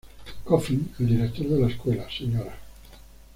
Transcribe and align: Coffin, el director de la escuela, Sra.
Coffin, 0.45 0.79
el 0.99 1.09
director 1.09 1.47
de 1.47 1.59
la 1.59 1.67
escuela, 1.67 2.07
Sra. 2.09 2.57